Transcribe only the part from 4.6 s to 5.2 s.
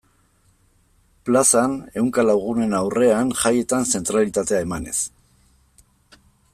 emanez.